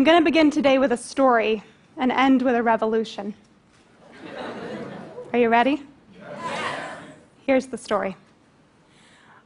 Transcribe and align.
I'm 0.00 0.04
going 0.04 0.18
to 0.18 0.24
begin 0.24 0.50
today 0.50 0.78
with 0.78 0.92
a 0.92 0.96
story 0.96 1.62
and 1.98 2.10
end 2.10 2.40
with 2.40 2.54
a 2.54 2.62
revolution. 2.62 3.34
Are 5.30 5.38
you 5.38 5.50
ready? 5.50 5.82
Yes. 6.18 7.02
Here's 7.44 7.66
the 7.66 7.76
story. 7.76 8.16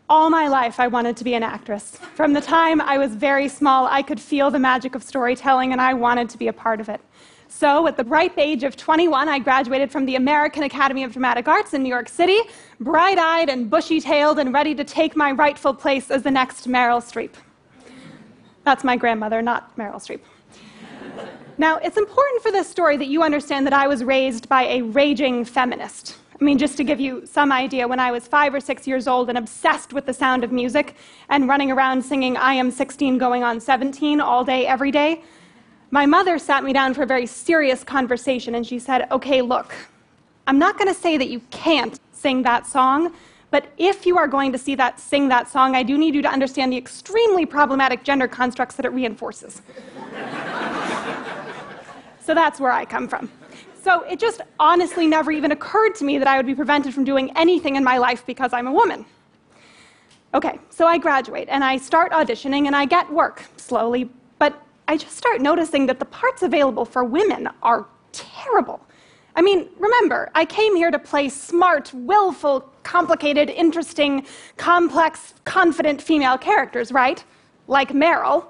All 0.09 0.31
my 0.31 0.47
life, 0.47 0.79
I 0.79 0.87
wanted 0.87 1.17
to 1.17 1.25
be 1.25 1.35
an 1.35 1.43
actress. 1.43 1.99
From 2.15 2.35
the 2.35 2.41
time 2.41 2.81
I 2.81 2.99
was 2.99 3.17
very 3.17 3.49
small, 3.49 3.89
I 3.89 4.01
could 4.01 4.21
feel 4.21 4.49
the 4.53 4.61
magic 4.61 4.95
of 4.95 5.03
storytelling 5.03 5.73
and 5.73 5.81
I 5.81 5.93
wanted 5.93 6.29
to 6.29 6.39
be 6.39 6.47
a 6.47 6.53
part 6.53 6.79
of 6.79 6.89
it. 6.89 7.01
So, 7.49 7.89
at 7.89 7.97
the 7.97 8.05
ripe 8.05 8.39
age 8.39 8.63
of 8.63 8.77
21, 8.77 9.29
I 9.29 9.41
graduated 9.41 9.91
from 9.91 10.07
the 10.07 10.15
American 10.15 10.63
Academy 10.63 11.03
of 11.03 11.11
Dramatic 11.11 11.49
Arts 11.49 11.75
in 11.75 11.83
New 11.83 11.89
York 11.89 12.09
City, 12.09 12.39
bright 12.79 13.19
eyed 13.19 13.49
and 13.49 13.69
bushy 13.69 14.01
tailed 14.01 14.39
and 14.39 14.55
ready 14.55 14.77
to 14.77 14.85
take 14.85 15.17
my 15.17 15.33
rightful 15.33 15.75
place 15.75 16.13
as 16.13 16.23
the 16.23 16.31
next 16.31 16.69
Meryl 16.69 17.03
Streep. 17.03 17.33
That's 18.63 18.85
my 18.85 18.97
grandmother, 18.97 19.43
not 19.43 19.77
Meryl 19.77 19.97
Streep. 19.97 20.21
Now, 21.57 21.77
it's 21.77 21.97
important 21.97 22.43
for 22.43 22.51
this 22.51 22.69
story 22.69 22.97
that 22.97 23.07
you 23.07 23.23
understand 23.23 23.67
that 23.67 23.73
I 23.73 23.87
was 23.87 24.03
raised 24.03 24.49
by 24.49 24.65
a 24.65 24.83
raging 24.83 25.45
feminist. 25.45 26.17
I 26.41 26.43
mean, 26.43 26.59
just 26.59 26.77
to 26.79 26.85
give 26.85 26.99
you 26.99 27.25
some 27.27 27.53
idea, 27.53 27.87
when 27.87 28.01
I 28.01 28.11
was 28.11 28.27
five 28.27 28.53
or 28.53 28.61
six 28.61 28.89
years 28.89 29.07
old 29.07 29.29
and 29.29 29.39
obsessed 29.39 29.93
with 29.93 30.05
the 30.05 30.13
sound 30.13 30.43
of 30.43 30.51
music 30.51 30.97
and 31.29 31.49
running 31.49 31.71
around 31.71 32.05
singing 32.05 32.37
I 32.37 32.55
Am 32.55 32.73
16 32.73 33.19
Going 33.19 33.45
on 33.45 33.61
17 33.61 34.21
all 34.21 34.45
day, 34.45 34.67
every 34.67 34.91
day, 34.91 35.23
my 35.93 36.07
mother 36.07 36.39
sat 36.41 36.65
me 36.65 36.73
down 36.73 36.93
for 36.93 37.03
a 37.03 37.07
very 37.07 37.25
serious 37.25 37.85
conversation 37.85 38.57
and 38.57 38.67
she 38.67 38.81
said, 38.81 39.07
Okay, 39.13 39.41
look, 39.41 39.73
I'm 40.49 40.59
not 40.59 40.77
going 40.77 40.93
to 40.93 41.01
say 41.01 41.17
that 41.17 41.29
you 41.29 41.41
can't 41.51 42.01
sing 42.11 42.43
that 42.43 42.67
song, 42.67 43.15
but 43.53 43.69
if 43.79 44.05
you 44.05 44.19
are 44.19 44.27
going 44.27 44.51
to 44.51 44.59
see 44.59 44.75
that, 44.75 44.99
sing 44.99 45.29
that 45.29 45.49
song, 45.49 45.77
I 45.77 45.85
do 45.85 45.97
need 45.97 46.17
you 46.17 46.23
to 46.23 46.29
understand 46.29 46.73
the 46.73 46.77
extremely 46.77 47.47
problematic 47.47 48.03
gender 48.03 48.27
constructs 48.27 48.75
that 48.75 48.85
it 48.85 48.91
reinforces. 48.91 49.63
So 52.25 52.35
that's 52.35 52.59
where 52.59 52.73
I 52.73 52.85
come 52.85 53.07
from. 53.09 53.31
So 53.83 54.03
it 54.03 54.19
just 54.19 54.41
honestly 54.59 55.07
never 55.07 55.31
even 55.31 55.53
occurred 55.53 55.95
to 55.97 56.05
me 56.05 56.19
that 56.19 56.27
I 56.27 56.37
would 56.37 56.47
be 56.47 56.55
prevented 56.55 56.95
from 56.95 57.05
doing 57.05 57.31
anything 57.37 57.77
in 57.77 57.85
my 57.85 57.99
life 57.99 58.25
because 58.25 58.53
I'm 58.53 58.67
a 58.67 58.73
woman. 58.73 59.05
Okay, 60.33 60.59
so 60.71 60.87
I 60.87 60.99
graduate 60.99 61.49
and 61.51 61.63
I 61.63 61.77
start 61.77 62.13
auditioning 62.13 62.67
and 62.67 62.75
I 62.75 62.87
get 62.87 63.13
work 63.13 63.45
slowly 63.57 64.11
but 64.39 64.61
I 64.89 64.97
just 64.97 65.17
start 65.17 65.41
noticing 65.41 65.87
that 65.87 65.99
the 65.99 66.05
parts 66.07 66.43
available 66.43 66.85
for 66.85 67.05
women 67.05 67.49
are 67.63 67.87
terrible. 68.13 68.81
I 69.37 69.43
mean, 69.43 69.69
remember, 69.79 70.31
I 70.35 70.45
came 70.45 70.77
here 70.77 70.91
to 70.91 70.99
play 70.99 71.29
smart, 71.29 71.93
willful, 71.93 72.61
complicated, 72.83 73.51
interesting, 73.51 74.27
complex, 74.57 75.35
confident 75.45 76.01
female 76.01 76.39
characters, 76.39 76.93
right? 76.93 77.25
Like 77.67 77.91
Meryl. 77.91 78.47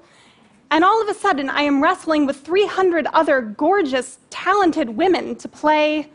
And 0.70 0.84
all 0.84 1.00
of 1.00 1.08
a 1.08 1.14
sudden, 1.14 1.48
I 1.48 1.62
am 1.62 1.82
wrestling 1.82 2.26
with 2.26 2.40
300 2.40 3.06
other 3.08 3.40
gorgeous, 3.40 4.18
talented 4.30 4.88
women 4.88 5.36
to 5.36 5.48
play 5.48 6.10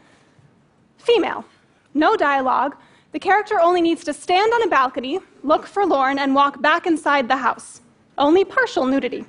female. 0.98 1.46
No 1.94 2.16
dialogue. 2.16 2.76
The 3.12 3.20
character 3.20 3.60
only 3.60 3.82
needs 3.82 4.04
to 4.04 4.14
stand 4.14 4.54
on 4.54 4.64
a 4.64 4.68
balcony, 4.68 5.20
look 5.44 5.66
forlorn, 5.66 6.20
and 6.20 6.36
walk 6.36 6.62
back 6.62 6.86
inside 6.86 7.28
the 7.28 7.38
house. 7.38 7.82
Only 8.18 8.44
partial 8.44 8.86
nudity. 8.86 9.26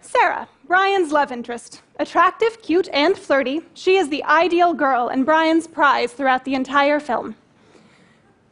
Sarah, 0.00 0.48
Brian's 0.66 1.12
love 1.12 1.32
interest. 1.32 1.82
Attractive, 1.98 2.62
cute, 2.62 2.88
and 2.92 3.16
flirty, 3.18 3.62
she 3.74 3.96
is 3.96 4.08
the 4.08 4.24
ideal 4.24 4.72
girl 4.72 5.08
and 5.08 5.26
Brian's 5.26 5.66
prize 5.66 6.12
throughout 6.12 6.44
the 6.44 6.54
entire 6.54 7.00
film. 7.00 7.34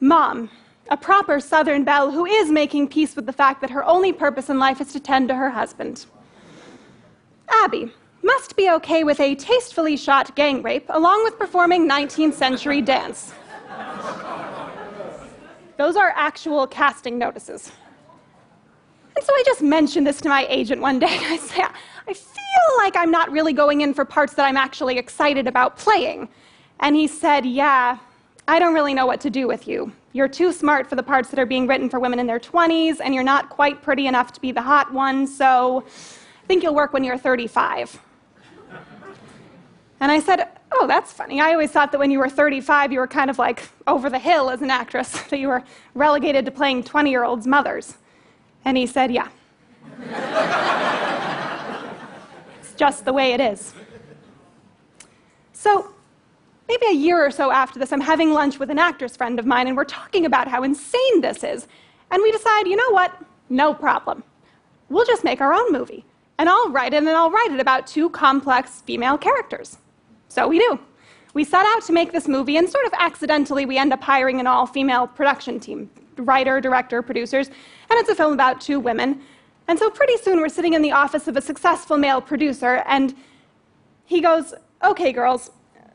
Mom, 0.00 0.50
a 0.90 0.96
proper 0.96 1.40
Southern 1.40 1.84
belle 1.84 2.10
who 2.10 2.26
is 2.26 2.50
making 2.50 2.88
peace 2.88 3.14
with 3.14 3.26
the 3.26 3.32
fact 3.32 3.60
that 3.60 3.70
her 3.70 3.84
only 3.84 4.12
purpose 4.12 4.50
in 4.50 4.58
life 4.58 4.80
is 4.80 4.92
to 4.92 5.00
tend 5.00 5.28
to 5.28 5.34
her 5.34 5.50
husband. 5.50 6.06
Abby, 7.48 7.92
must 8.22 8.56
be 8.56 8.70
okay 8.70 9.04
with 9.04 9.18
a 9.20 9.34
tastefully 9.36 9.96
shot 9.96 10.34
gang 10.36 10.62
rape 10.62 10.84
along 10.90 11.24
with 11.24 11.38
performing 11.38 11.88
19th 11.88 12.34
century 12.34 12.82
dance. 12.82 13.32
Those 15.78 15.96
are 15.96 16.12
actual 16.14 16.66
casting 16.66 17.16
notices. 17.18 17.72
And 19.16 19.24
so 19.24 19.32
I 19.32 19.42
just 19.46 19.62
mentioned 19.62 20.06
this 20.06 20.20
to 20.20 20.28
my 20.28 20.46
agent 20.48 20.82
one 20.82 20.98
day. 20.98 21.06
I 21.08 21.38
said, 21.38 21.68
I 22.06 22.12
feel 22.12 22.76
like 22.78 22.96
I'm 22.96 23.10
not 23.10 23.30
really 23.30 23.52
going 23.52 23.80
in 23.80 23.94
for 23.94 24.04
parts 24.04 24.34
that 24.34 24.44
I'm 24.44 24.56
actually 24.56 24.98
excited 24.98 25.46
about 25.46 25.78
playing. 25.78 26.28
And 26.80 26.96
he 26.96 27.06
said, 27.06 27.46
Yeah, 27.46 27.98
I 28.48 28.58
don't 28.58 28.74
really 28.74 28.94
know 28.94 29.06
what 29.06 29.20
to 29.22 29.30
do 29.30 29.46
with 29.46 29.68
you. 29.68 29.92
You're 30.12 30.28
too 30.28 30.52
smart 30.52 30.88
for 30.88 30.96
the 30.96 31.02
parts 31.02 31.30
that 31.30 31.38
are 31.38 31.46
being 31.46 31.66
written 31.66 31.88
for 31.88 32.00
women 32.00 32.18
in 32.18 32.26
their 32.26 32.40
20s, 32.40 33.00
and 33.02 33.14
you're 33.14 33.22
not 33.22 33.48
quite 33.48 33.80
pretty 33.80 34.06
enough 34.06 34.32
to 34.32 34.40
be 34.40 34.50
the 34.50 34.62
hot 34.62 34.92
one, 34.92 35.26
so 35.26 35.84
I 35.86 36.46
think 36.46 36.62
you'll 36.62 36.74
work 36.74 36.92
when 36.92 37.04
you're 37.04 37.18
35. 37.18 38.00
And 40.00 40.10
I 40.10 40.18
said, 40.18 40.48
Oh, 40.72 40.86
that's 40.86 41.12
funny. 41.12 41.40
I 41.40 41.52
always 41.52 41.70
thought 41.70 41.92
that 41.92 41.98
when 41.98 42.10
you 42.10 42.18
were 42.18 42.28
35, 42.28 42.92
you 42.92 43.00
were 43.00 43.06
kind 43.06 43.28
of 43.28 43.38
like 43.38 43.68
over 43.86 44.08
the 44.08 44.18
hill 44.18 44.50
as 44.50 44.62
an 44.62 44.70
actress, 44.70 45.20
that 45.30 45.38
you 45.38 45.48
were 45.48 45.62
relegated 45.94 46.44
to 46.46 46.50
playing 46.50 46.84
20 46.84 47.10
year 47.10 47.24
olds' 47.24 47.46
mothers. 47.46 47.94
And 48.64 48.76
he 48.76 48.86
said, 48.86 49.12
Yeah. 49.12 49.28
it's 52.60 52.74
just 52.74 53.04
the 53.04 53.12
way 53.12 53.32
it 53.32 53.40
is. 53.40 53.74
So, 55.52 55.92
maybe 56.70 56.86
a 56.86 56.94
year 56.94 57.24
or 57.24 57.32
so 57.32 57.50
after 57.50 57.80
this, 57.80 57.92
I'm 57.92 58.00
having 58.00 58.32
lunch 58.32 58.60
with 58.60 58.70
an 58.70 58.78
actress 58.78 59.16
friend 59.16 59.40
of 59.40 59.46
mine, 59.46 59.66
and 59.66 59.76
we're 59.76 59.84
talking 59.84 60.24
about 60.24 60.46
how 60.46 60.62
insane 60.62 61.20
this 61.20 61.42
is. 61.42 61.66
And 62.12 62.22
we 62.22 62.30
decide, 62.30 62.68
you 62.68 62.76
know 62.76 62.90
what? 62.90 63.10
No 63.48 63.74
problem. 63.74 64.22
We'll 64.88 65.04
just 65.04 65.24
make 65.24 65.40
our 65.40 65.52
own 65.52 65.72
movie. 65.72 66.04
And 66.38 66.48
I'll 66.48 66.70
write 66.70 66.94
it, 66.94 66.98
and 66.98 67.08
I'll 67.08 67.30
write 67.30 67.50
it 67.50 67.58
about 67.58 67.88
two 67.88 68.08
complex 68.10 68.82
female 68.82 69.18
characters. 69.18 69.78
So 70.28 70.46
we 70.46 70.60
do. 70.60 70.78
We 71.34 71.42
set 71.42 71.66
out 71.66 71.82
to 71.86 71.92
make 71.92 72.12
this 72.12 72.28
movie, 72.28 72.56
and 72.56 72.68
sort 72.68 72.86
of 72.86 72.92
accidentally, 72.98 73.66
we 73.66 73.76
end 73.76 73.92
up 73.92 74.02
hiring 74.02 74.38
an 74.38 74.46
all 74.46 74.66
female 74.66 75.08
production 75.08 75.58
team 75.58 75.90
writer, 76.18 76.60
director, 76.60 77.02
producers, 77.02 77.48
and 77.48 77.98
it's 77.98 78.10
a 78.10 78.14
film 78.14 78.34
about 78.34 78.60
two 78.60 78.78
women. 78.78 79.20
And 79.66 79.78
so 79.78 79.88
pretty 79.88 80.18
soon 80.18 80.38
we're 80.38 80.50
sitting 80.50 80.74
in 80.74 80.82
the 80.82 80.92
office 80.92 81.26
of 81.26 81.36
a 81.36 81.40
successful 81.40 81.96
male 81.96 82.20
producer, 82.20 82.82
and 82.86 83.14
he 84.04 84.20
goes, 84.20 84.54
Okay, 84.82 85.12
girls, 85.12 85.50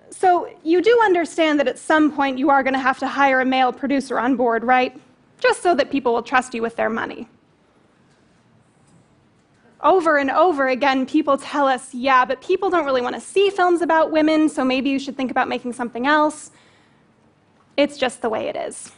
so 0.10 0.50
you 0.64 0.82
do 0.82 1.00
understand 1.04 1.60
that 1.60 1.68
at 1.68 1.78
some 1.78 2.12
point 2.12 2.38
you 2.38 2.50
are 2.50 2.64
going 2.64 2.74
to 2.74 2.80
have 2.80 3.00
to 3.00 3.08
hire 3.08 3.42
a 3.42 3.46
male 3.46 3.74
producer 3.74 4.20
on 4.20 4.36
board, 4.36 4.64
right? 4.64 5.00
Just 5.40 5.62
so 5.62 5.76
that 5.76 5.92
people 5.92 6.14
will 6.14 6.24
trust 6.24 6.54
you 6.54 6.62
with 6.62 6.76
their 6.76 6.90
money. 6.90 7.28
Over 9.82 10.18
and 10.18 10.32
over 10.32 10.68
again, 10.68 11.06
people 11.06 11.38
tell 11.38 11.68
us, 11.68 11.94
yeah, 11.94 12.26
but 12.26 12.42
people 12.42 12.70
don't 12.70 12.86
really 12.86 13.02
want 13.02 13.16
to 13.16 13.22
see 13.22 13.50
films 13.50 13.82
about 13.82 14.12
women, 14.12 14.50
so 14.50 14.64
maybe 14.64 14.90
you 14.90 14.98
should 14.98 15.16
think 15.16 15.30
about 15.30 15.48
making 15.48 15.74
something 15.74 16.08
else. 16.08 16.52
It's 17.78 17.98
just 17.98 18.22
the 18.22 18.30
way 18.30 18.48
it 18.48 18.56
is. 18.56 18.92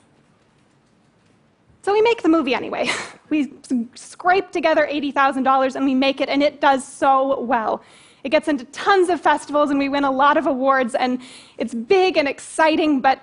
So 1.81 1.93
we 1.93 2.01
make 2.01 2.21
the 2.21 2.29
movie 2.29 2.53
anyway. 2.53 2.89
we 3.29 3.53
scrape 3.95 4.51
together 4.51 4.87
$80,000 4.89 5.75
and 5.75 5.85
we 5.85 5.95
make 5.95 6.21
it, 6.21 6.29
and 6.29 6.43
it 6.43 6.61
does 6.61 6.87
so 6.87 7.39
well. 7.41 7.81
It 8.23 8.29
gets 8.29 8.47
into 8.47 8.65
tons 8.65 9.09
of 9.09 9.21
festivals 9.21 9.69
and 9.69 9.79
we 9.79 9.89
win 9.89 10.03
a 10.03 10.11
lot 10.11 10.37
of 10.37 10.45
awards, 10.45 10.95
and 10.95 11.21
it's 11.57 11.73
big 11.73 12.17
and 12.17 12.27
exciting, 12.27 13.01
but 13.01 13.21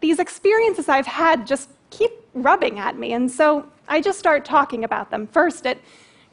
these 0.00 0.18
experiences 0.18 0.88
I've 0.88 1.06
had 1.06 1.46
just 1.46 1.70
keep 1.90 2.12
rubbing 2.34 2.78
at 2.78 2.96
me, 2.98 3.12
and 3.12 3.30
so 3.30 3.66
I 3.88 4.00
just 4.00 4.18
start 4.18 4.44
talking 4.44 4.84
about 4.84 5.10
them. 5.10 5.26
First 5.26 5.66
at 5.66 5.78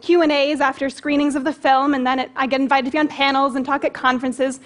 Q&As 0.02 0.62
after 0.62 0.90
screenings 0.90 1.36
of 1.36 1.44
the 1.44 1.54
film, 1.54 1.94
and 1.94 2.06
then 2.06 2.20
it, 2.20 2.32
I 2.36 2.48
get 2.48 2.62
invited 2.62 2.86
to 2.86 2.92
be 2.92 3.00
on 3.00 3.08
panels 3.08 3.56
and 3.56 3.66
talk 3.66 3.84
at 3.84 3.94
conferences. 3.94 4.60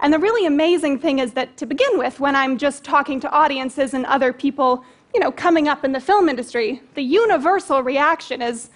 And 0.00 0.12
the 0.12 0.18
really 0.18 0.46
amazing 0.46 0.98
thing 0.98 1.18
is 1.18 1.32
that 1.34 1.56
to 1.58 1.66
begin 1.66 1.98
with, 1.98 2.20
when 2.20 2.34
I'm 2.34 2.56
just 2.58 2.82
talking 2.82 3.20
to 3.20 3.30
audiences 3.30 3.94
and 3.94 4.06
other 4.06 4.32
people 4.32 4.84
you 5.14 5.20
know, 5.20 5.30
coming 5.30 5.68
up 5.68 5.84
in 5.84 5.92
the 5.92 6.00
film 6.00 6.28
industry, 6.28 6.80
the 6.94 7.02
universal 7.02 7.82
reaction 7.82 8.40
is, 8.40 8.70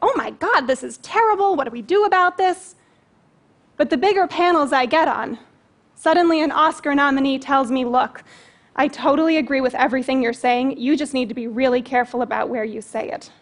oh 0.00 0.12
my 0.16 0.30
God, 0.30 0.62
this 0.62 0.82
is 0.82 0.98
terrible. 0.98 1.54
What 1.54 1.64
do 1.64 1.70
we 1.70 1.82
do 1.82 2.04
about 2.04 2.36
this? 2.36 2.74
But 3.82 3.90
the 3.90 3.96
bigger 3.96 4.28
panels 4.28 4.72
I 4.72 4.86
get 4.86 5.08
on, 5.08 5.40
suddenly 5.96 6.40
an 6.40 6.52
Oscar 6.52 6.94
nominee 6.94 7.40
tells 7.40 7.68
me, 7.68 7.84
look, 7.84 8.22
I 8.76 8.86
totally 8.86 9.38
agree 9.38 9.60
with 9.60 9.74
everything 9.74 10.22
you're 10.22 10.32
saying. 10.32 10.78
You 10.78 10.96
just 10.96 11.14
need 11.14 11.28
to 11.30 11.34
be 11.34 11.48
really 11.48 11.82
careful 11.82 12.22
about 12.22 12.48
where 12.48 12.62
you 12.62 12.80
say 12.80 13.10
it. 13.10 13.32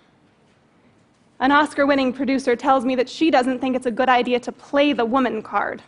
An 1.40 1.52
Oscar 1.52 1.84
winning 1.84 2.14
producer 2.14 2.56
tells 2.56 2.86
me 2.86 2.94
that 2.94 3.06
she 3.06 3.30
doesn't 3.30 3.58
think 3.58 3.76
it's 3.76 3.84
a 3.84 3.90
good 3.90 4.08
idea 4.08 4.40
to 4.40 4.50
play 4.50 4.94
the 4.94 5.04
woman 5.04 5.42
card. 5.42 5.82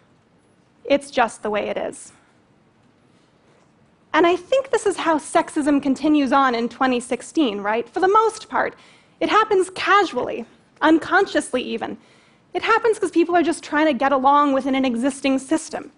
It's 0.85 1.11
just 1.11 1.43
the 1.43 1.49
way 1.49 1.71
it 1.71 1.79
is. 1.79 2.13
And 4.13 4.27
I 4.27 4.37
think 4.37 4.69
this 4.69 4.85
is 4.85 4.99
how 4.99 5.17
sexism 5.17 5.83
continues 5.83 6.31
on 6.31 6.55
in 6.55 6.69
2016, 6.69 7.63
right? 7.63 7.89
For 7.89 8.01
the 8.01 8.07
most 8.07 8.51
part, 8.51 8.77
it 9.19 9.31
happens 9.31 9.71
casually, 9.71 10.45
unconsciously 10.83 11.63
even. 11.63 11.97
It 12.55 12.63
happens 12.63 12.99
because 12.99 13.11
people 13.11 13.35
are 13.37 13.43
just 13.43 13.65
trying 13.65 13.87
to 13.87 13.95
get 13.95 14.13
along 14.13 14.53
within 14.53 14.75
an 14.75 14.85
existing 14.85 15.39
system. 15.39 15.93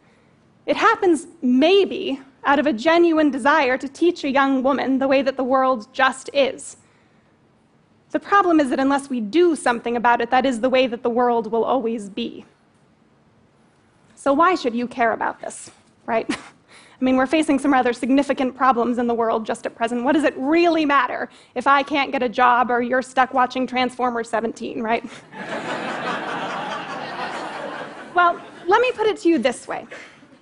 It 0.66 0.76
happens 0.76 1.26
maybe 1.42 2.20
out 2.44 2.58
of 2.58 2.66
a 2.66 2.72
genuine 2.72 3.30
desire 3.30 3.76
to 3.78 3.88
teach 3.88 4.24
a 4.24 4.30
young 4.30 4.62
woman 4.62 4.98
the 4.98 5.08
way 5.08 5.22
that 5.22 5.36
the 5.36 5.44
world 5.44 5.92
just 5.92 6.30
is. 6.32 6.76
The 8.10 8.20
problem 8.20 8.60
is 8.60 8.70
that 8.70 8.78
unless 8.78 9.10
we 9.10 9.20
do 9.20 9.56
something 9.56 9.96
about 9.96 10.20
it, 10.20 10.30
that 10.30 10.46
is 10.46 10.60
the 10.60 10.70
way 10.70 10.86
that 10.86 11.02
the 11.02 11.10
world 11.10 11.50
will 11.50 11.64
always 11.64 12.08
be. 12.08 12.44
So, 14.14 14.32
why 14.32 14.54
should 14.54 14.74
you 14.74 14.86
care 14.86 15.12
about 15.12 15.40
this, 15.40 15.70
right? 16.06 16.26
I 17.00 17.04
mean, 17.04 17.16
we're 17.16 17.26
facing 17.26 17.58
some 17.58 17.72
rather 17.72 17.92
significant 17.92 18.56
problems 18.56 18.98
in 18.98 19.08
the 19.08 19.14
world 19.14 19.44
just 19.44 19.66
at 19.66 19.74
present. 19.74 20.04
What 20.04 20.12
does 20.12 20.22
it 20.22 20.34
really 20.36 20.86
matter 20.86 21.28
if 21.56 21.66
I 21.66 21.82
can't 21.82 22.12
get 22.12 22.22
a 22.22 22.28
job 22.28 22.70
or 22.70 22.80
you're 22.80 23.02
stuck 23.02 23.34
watching 23.34 23.66
Transformers 23.66 24.30
17, 24.30 24.80
right? 24.80 25.04
well, 28.14 28.40
let 28.66 28.80
me 28.80 28.92
put 28.92 29.06
it 29.06 29.18
to 29.18 29.28
you 29.28 29.38
this 29.38 29.66
way. 29.66 29.86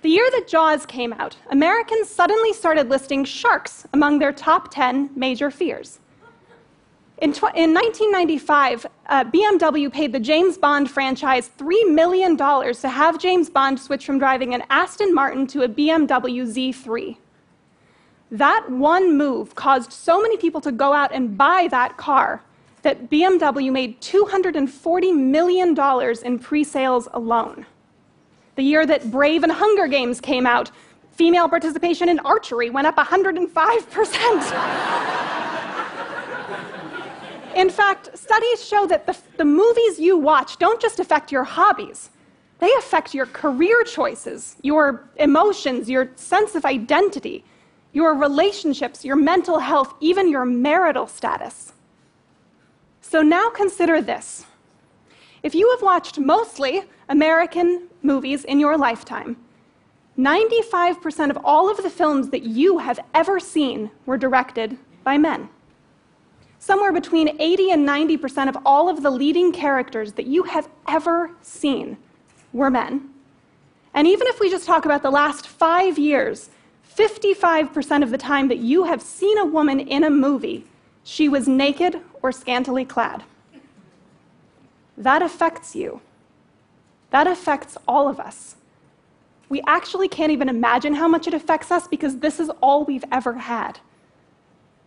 The 0.01 0.09
year 0.09 0.29
that 0.31 0.47
Jaws 0.47 0.85
came 0.85 1.13
out, 1.13 1.37
Americans 1.49 2.09
suddenly 2.09 2.53
started 2.53 2.89
listing 2.89 3.23
sharks 3.23 3.87
among 3.93 4.19
their 4.19 4.33
top 4.33 4.69
10 4.71 5.09
major 5.15 5.49
fears. 5.49 5.99
In, 7.19 7.29
in 7.55 7.73
1995, 7.73 8.85
uh, 9.07 9.23
BMW 9.25 9.91
paid 9.91 10.11
the 10.11 10.19
James 10.19 10.57
Bond 10.57 10.91
franchise 10.91 11.49
$3 11.57 11.93
million 11.93 12.35
to 12.35 12.89
have 12.89 13.17
James 13.17 13.49
Bond 13.49 13.79
switch 13.79 14.05
from 14.05 14.19
driving 14.19 14.53
an 14.53 14.63
Aston 14.69 15.13
Martin 15.13 15.47
to 15.47 15.61
a 15.61 15.69
BMW 15.69 16.45
Z3. 16.45 17.15
That 18.29 18.69
one 18.69 19.17
move 19.17 19.55
caused 19.55 19.93
so 19.93 20.21
many 20.21 20.35
people 20.37 20.59
to 20.61 20.71
go 20.71 20.91
out 20.91 21.13
and 21.13 21.37
buy 21.37 21.67
that 21.71 21.95
car 21.95 22.41
that 22.83 23.09
BMW 23.09 23.71
made 23.71 23.99
$240 24.01 25.15
million 25.15 25.75
in 26.23 26.39
pre 26.39 26.63
sales 26.63 27.07
alone. 27.13 27.65
The 28.55 28.63
year 28.63 28.85
that 28.85 29.09
Brave 29.09 29.41
and 29.43 29.51
Hunger 29.51 29.87
Games 29.87 30.21
came 30.21 30.45
out, 30.45 30.69
female 31.11 31.49
participation 31.49 32.09
in 32.09 32.19
archery 32.19 32.69
went 32.69 32.85
up 32.85 32.97
105%. 32.97 35.13
In 37.55 37.69
fact, 37.69 38.17
studies 38.17 38.65
show 38.65 38.87
that 38.87 39.05
the, 39.05 39.15
the, 39.37 39.45
movies 39.45 39.99
you 39.99 40.17
watch 40.17 40.57
don't 40.57 40.81
just 40.81 40.99
affect 40.99 41.31
your 41.31 41.43
hobbies, 41.43 42.09
they 42.57 42.71
affect 42.79 43.13
your 43.13 43.27
career 43.27 43.83
choices, 43.83 44.55
your 44.63 45.07
emotions, 45.17 45.87
your 45.87 46.09
sense 46.15 46.55
of 46.55 46.65
identity, 46.65 47.45
your 47.91 48.15
relationships, 48.15 49.05
your 49.05 49.15
mental 49.15 49.59
health, 49.59 49.93
even 49.99 50.29
your 50.29 50.45
marital 50.45 51.05
status. 51.05 51.73
So 53.03 53.21
now 53.21 53.51
consider 53.51 54.01
this. 54.01 54.47
If 55.43 55.53
you 55.53 55.69
have 55.69 55.83
watched 55.83 56.17
mostly 56.17 56.85
American 57.09 57.89
movies 58.01 58.43
in 58.43 58.59
your 58.59 58.77
lifetime, 58.77 59.37
95% 60.17 61.29
of 61.29 61.37
all 61.43 61.69
of 61.69 61.77
the 61.77 61.89
films 61.91 62.31
that 62.31 62.41
you 62.43 62.79
have 62.79 62.99
ever 63.13 63.39
seen 63.39 63.91
were 64.07 64.17
directed 64.17 64.77
by 65.03 65.19
men 65.19 65.49
somewhere 66.63 66.93
between 66.93 67.35
80 67.41 67.71
and 67.71 67.85
90% 67.87 68.47
of 68.47 68.57
all 68.65 68.87
of 68.87 69.03
the 69.03 69.09
leading 69.09 69.51
characters 69.51 70.13
that 70.13 70.27
you 70.27 70.43
have 70.43 70.69
ever 70.87 71.29
seen 71.41 71.97
were 72.53 72.69
men. 72.69 73.09
And 73.93 74.07
even 74.07 74.27
if 74.27 74.39
we 74.39 74.49
just 74.49 74.65
talk 74.65 74.85
about 74.85 75.03
the 75.03 75.11
last 75.11 75.45
five 75.45 75.99
years, 75.99 76.51
55% 76.95 78.01
of 78.01 78.11
the 78.11 78.17
time 78.17 78.47
that 78.47 78.59
you 78.59 78.85
have 78.85 79.01
seen 79.01 79.37
a 79.39 79.45
woman 79.45 79.81
in 79.81 80.05
a 80.05 80.09
movie, 80.09 80.65
she 81.03 81.27
was 81.29 81.47
naked 81.47 81.99
or 82.21 82.31
scantily 82.31 82.85
clad. 82.85 83.23
That 84.97 85.21
affects 85.21 85.75
you. 85.75 86.01
That 87.11 87.27
affects 87.27 87.77
all 87.87 88.07
of 88.07 88.19
us. 88.19 88.55
We 89.49 89.61
actually 89.67 90.07
can't 90.07 90.31
even 90.31 90.49
imagine 90.49 90.95
how 90.95 91.07
much 91.07 91.27
it 91.27 91.33
affects 91.33 91.71
us 91.71 91.87
because 91.87 92.19
this 92.19 92.39
is 92.39 92.49
all 92.61 92.85
we've 92.85 93.05
ever 93.11 93.33
had 93.33 93.79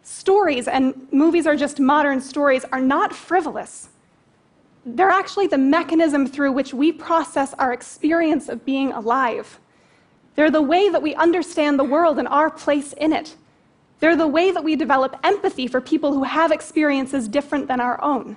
stories, 0.06 0.68
and 0.68 1.08
movies 1.10 1.46
are 1.46 1.56
just 1.56 1.80
modern 1.80 2.20
stories, 2.20 2.64
are 2.70 2.80
not 2.80 3.12
frivolous. 3.12 3.88
They're 4.84 5.10
actually 5.10 5.48
the 5.48 5.58
mechanism 5.58 6.28
through 6.28 6.52
which 6.52 6.72
we 6.72 6.92
process 6.92 7.54
our 7.54 7.72
experience 7.72 8.48
of 8.48 8.64
being 8.64 8.92
alive. 8.92 9.58
They're 10.36 10.50
the 10.50 10.62
way 10.62 10.88
that 10.88 11.02
we 11.02 11.14
understand 11.16 11.78
the 11.78 11.84
world 11.84 12.20
and 12.20 12.28
our 12.28 12.50
place 12.50 12.92
in 12.92 13.12
it. 13.12 13.34
They're 13.98 14.16
the 14.16 14.28
way 14.28 14.50
that 14.50 14.64
we 14.64 14.76
develop 14.76 15.18
empathy 15.24 15.66
for 15.66 15.80
people 15.80 16.12
who 16.12 16.24
have 16.24 16.52
experiences 16.52 17.28
different 17.28 17.68
than 17.68 17.80
our 17.80 18.02
own. 18.02 18.36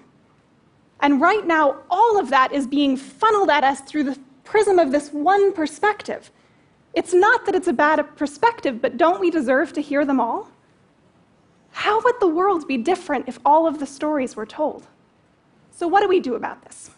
And 1.02 1.22
right 1.22 1.46
now, 1.46 1.78
all 1.90 2.20
of 2.20 2.30
that 2.30 2.52
is 2.52 2.68
being 2.68 2.98
funneled 2.98 3.50
at 3.50 3.64
us 3.64 3.82
through 3.82 4.04
the 4.04 4.20
prism 4.44 4.80
of 4.80 4.92
this 4.92 5.12
one 5.12 5.54
perspective. 5.54 6.32
It's 6.94 7.14
not 7.14 7.46
that 7.46 7.56
it's 7.56 7.68
a 7.68 7.74
bad 7.74 8.04
perspective, 8.16 8.82
but 8.82 8.98
don't 8.98 9.20
we 9.20 9.30
deserve 9.30 9.74
to 9.74 9.82
hear 9.82 10.06
them 10.06 10.20
all? 10.20 10.50
How 11.72 12.02
would 12.02 12.16
the 12.20 12.28
world 12.28 12.68
be 12.68 12.78
different 12.78 13.28
if 13.28 13.40
all 13.46 13.68
of 13.68 13.80
the 13.80 13.86
stories 13.86 14.36
were 14.36 14.46
told? 14.46 14.88
So, 15.72 15.88
what 15.88 16.02
do 16.02 16.08
we 16.08 16.20
do 16.20 16.36
about 16.36 16.64
this? 16.64 16.92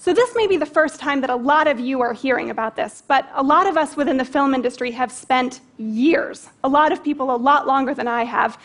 So, 0.00 0.14
this 0.14 0.32
may 0.36 0.46
be 0.46 0.56
the 0.56 0.64
first 0.64 1.00
time 1.00 1.20
that 1.22 1.30
a 1.30 1.34
lot 1.34 1.66
of 1.66 1.80
you 1.80 2.00
are 2.00 2.12
hearing 2.12 2.50
about 2.50 2.76
this, 2.76 3.02
but 3.08 3.28
a 3.34 3.42
lot 3.42 3.66
of 3.66 3.76
us 3.76 3.96
within 3.96 4.16
the 4.16 4.24
film 4.24 4.54
industry 4.54 4.92
have 4.92 5.10
spent 5.10 5.60
years, 5.76 6.48
a 6.62 6.68
lot 6.68 6.92
of 6.92 7.02
people 7.02 7.34
a 7.34 7.36
lot 7.36 7.66
longer 7.66 7.94
than 7.94 8.06
I 8.06 8.22
have, 8.22 8.60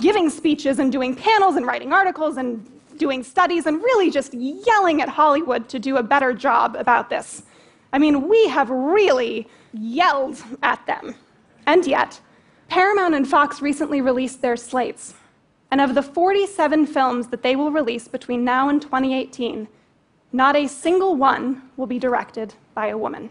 giving 0.00 0.28
speeches 0.28 0.80
and 0.80 0.90
doing 0.90 1.14
panels 1.14 1.54
and 1.54 1.64
writing 1.64 1.92
articles 1.92 2.36
and 2.36 2.68
doing 2.96 3.22
studies 3.22 3.66
and 3.66 3.80
really 3.80 4.10
just 4.10 4.34
yelling 4.34 5.00
at 5.00 5.08
Hollywood 5.08 5.68
to 5.68 5.78
do 5.78 5.98
a 5.98 6.02
better 6.02 6.32
job 6.32 6.74
about 6.74 7.10
this. 7.10 7.44
I 7.92 7.98
mean, 7.98 8.28
we 8.28 8.48
have 8.48 8.68
really 8.68 9.46
yelled 9.72 10.42
at 10.64 10.84
them. 10.86 11.14
And 11.66 11.86
yet, 11.86 12.20
Paramount 12.68 13.14
and 13.14 13.28
Fox 13.28 13.62
recently 13.62 14.00
released 14.00 14.42
their 14.42 14.56
slates. 14.56 15.14
And 15.70 15.80
of 15.80 15.94
the 15.94 16.02
47 16.02 16.86
films 16.86 17.28
that 17.28 17.42
they 17.42 17.54
will 17.54 17.70
release 17.70 18.08
between 18.08 18.44
now 18.44 18.68
and 18.68 18.82
2018, 18.82 19.68
not 20.32 20.56
a 20.56 20.66
single 20.66 21.16
one 21.16 21.62
will 21.76 21.86
be 21.86 21.98
directed 21.98 22.54
by 22.74 22.88
a 22.88 22.98
woman. 22.98 23.30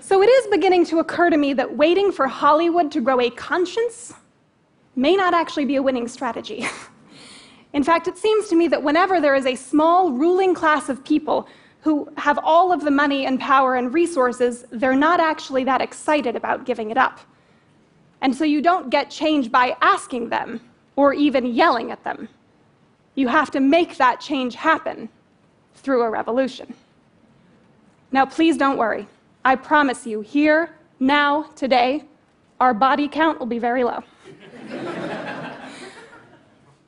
so 0.00 0.22
it 0.22 0.28
is 0.28 0.46
beginning 0.48 0.84
to 0.86 0.98
occur 0.98 1.30
to 1.30 1.36
me 1.36 1.52
that 1.52 1.76
waiting 1.76 2.12
for 2.12 2.26
Hollywood 2.26 2.90
to 2.92 3.00
grow 3.00 3.20
a 3.20 3.30
conscience 3.30 4.14
may 4.96 5.14
not 5.14 5.34
actually 5.34 5.64
be 5.64 5.76
a 5.76 5.82
winning 5.82 6.08
strategy. 6.08 6.66
In 7.72 7.84
fact, 7.84 8.08
it 8.08 8.16
seems 8.16 8.48
to 8.48 8.56
me 8.56 8.66
that 8.68 8.82
whenever 8.82 9.20
there 9.20 9.34
is 9.34 9.46
a 9.46 9.54
small 9.54 10.10
ruling 10.10 10.54
class 10.54 10.88
of 10.88 11.04
people 11.04 11.46
who 11.80 12.10
have 12.16 12.38
all 12.42 12.72
of 12.72 12.82
the 12.82 12.90
money 12.90 13.26
and 13.26 13.38
power 13.38 13.76
and 13.76 13.94
resources, 13.94 14.64
they're 14.70 14.96
not 14.96 15.20
actually 15.20 15.64
that 15.64 15.80
excited 15.80 16.34
about 16.34 16.64
giving 16.64 16.90
it 16.90 16.96
up. 16.96 17.20
And 18.20 18.34
so 18.34 18.44
you 18.44 18.60
don't 18.60 18.90
get 18.90 19.10
change 19.10 19.52
by 19.52 19.76
asking 19.80 20.28
them 20.28 20.60
or 20.96 21.14
even 21.14 21.46
yelling 21.46 21.92
at 21.92 22.02
them. 22.02 22.28
You 23.18 23.26
have 23.26 23.50
to 23.50 23.58
make 23.58 23.96
that 23.96 24.20
change 24.20 24.54
happen 24.54 25.08
through 25.74 26.02
a 26.02 26.08
revolution. 26.08 26.72
Now, 28.12 28.24
please 28.24 28.56
don't 28.56 28.78
worry. 28.78 29.08
I 29.44 29.56
promise 29.56 30.06
you, 30.06 30.20
here, 30.20 30.76
now, 31.00 31.50
today, 31.56 32.04
our 32.60 32.72
body 32.72 33.08
count 33.08 33.40
will 33.40 33.48
be 33.48 33.58
very 33.58 33.82
low. 33.82 34.04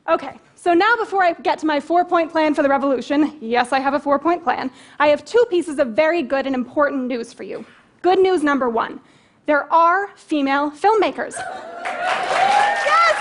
okay, 0.07 0.39
so 0.55 0.73
now, 0.73 0.95
before 0.95 1.21
I 1.21 1.33
get 1.33 1.59
to 1.59 1.65
my 1.65 1.81
four 1.81 2.05
point 2.05 2.31
plan 2.31 2.53
for 2.53 2.63
the 2.63 2.69
revolution, 2.69 3.37
yes, 3.41 3.73
I 3.73 3.81
have 3.81 3.93
a 3.93 3.99
four 3.99 4.17
point 4.17 4.41
plan, 4.41 4.71
I 4.99 5.09
have 5.09 5.25
two 5.25 5.45
pieces 5.49 5.79
of 5.79 5.89
very 5.89 6.21
good 6.21 6.45
and 6.45 6.55
important 6.55 7.07
news 7.07 7.33
for 7.33 7.43
you. 7.43 7.65
Good 8.01 8.19
news 8.19 8.41
number 8.41 8.69
one 8.69 9.01
there 9.47 9.71
are 9.73 10.15
female 10.15 10.71
filmmakers. 10.71 11.33
yes, 12.93 13.15